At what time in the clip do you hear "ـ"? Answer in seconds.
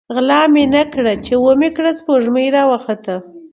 0.09-0.13